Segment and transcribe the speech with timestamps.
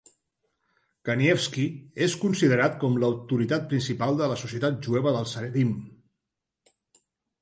[1.09, 1.65] Kanievsky
[2.07, 5.79] és considerat com l'autoritat principal de la societat jueva dels haredim.